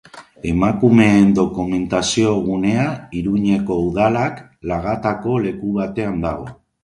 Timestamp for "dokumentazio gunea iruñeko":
1.39-3.77